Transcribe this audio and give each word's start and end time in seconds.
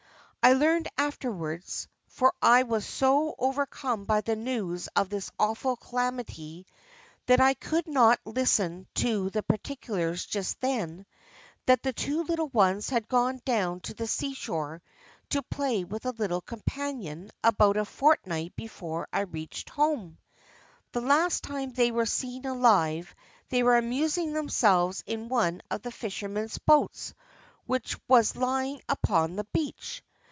I 0.43 0.53
learned 0.53 0.87
afterwards, 0.97 1.87
for 2.07 2.33
I 2.41 2.63
was 2.63 2.83
so 2.83 3.35
overcome 3.37 4.05
by 4.05 4.21
the 4.21 4.35
news 4.35 4.87
of 4.95 5.07
this 5.07 5.29
awful 5.37 5.75
calamity 5.75 6.65
that 7.27 7.39
I 7.39 7.53
could 7.53 7.87
not 7.87 8.19
listen 8.25 8.87
to 8.95 9.29
the 9.29 9.43
particulars 9.43 10.25
just 10.25 10.59
then, 10.59 11.05
that 11.67 11.83
the 11.83 11.93
two 11.93 12.23
little 12.23 12.47
ones 12.47 12.89
had 12.89 13.07
gone 13.07 13.39
down 13.45 13.81
to 13.81 13.93
the 13.93 14.07
seashore 14.07 14.81
to 15.29 15.43
play 15.43 15.83
with 15.83 16.07
a 16.07 16.11
little 16.13 16.41
companion 16.41 17.29
about 17.43 17.77
a 17.77 17.85
fortnight 17.85 18.55
before 18.55 19.07
I 19.13 19.19
reached 19.21 19.69
home; 19.69 20.17
the 20.91 21.01
last 21.01 21.43
time 21.43 21.71
they 21.71 21.91
were 21.91 22.07
seen 22.07 22.47
alive 22.47 23.13
they 23.49 23.61
were 23.61 23.77
amusing 23.77 24.33
themselves 24.33 25.03
in 25.05 25.29
one 25.29 25.61
of 25.69 25.83
the 25.83 25.91
fisherman's 25.91 26.57
boats 26.57 27.13
which 27.67 27.95
was 28.07 28.35
lying 28.35 28.81
upon 28.89 29.35
the 29.35 29.45
beach. 29.53 30.01